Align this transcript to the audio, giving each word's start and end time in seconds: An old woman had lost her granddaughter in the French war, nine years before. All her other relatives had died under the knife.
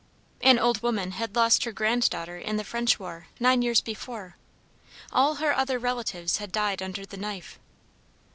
An 0.41 0.57
old 0.57 0.81
woman 0.81 1.11
had 1.11 1.35
lost 1.35 1.63
her 1.63 1.71
granddaughter 1.71 2.35
in 2.35 2.57
the 2.57 2.63
French 2.63 2.97
war, 2.99 3.27
nine 3.39 3.61
years 3.61 3.81
before. 3.81 4.35
All 5.11 5.35
her 5.35 5.55
other 5.55 5.77
relatives 5.77 6.37
had 6.37 6.51
died 6.51 6.81
under 6.81 7.05
the 7.05 7.17
knife. 7.17 7.59